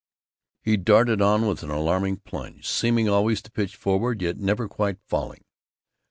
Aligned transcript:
He 0.63 0.77
darted 0.77 1.21
on 1.21 1.45
with 1.45 1.61
an 1.61 1.69
alarming 1.69 2.17
plunge, 2.25 2.67
seeming 2.67 3.07
always 3.07 3.39
to 3.43 3.51
pitch 3.51 3.75
forward 3.75 4.23
yet 4.23 4.37
never 4.39 4.67
quite 4.67 4.97
falling. 5.05 5.43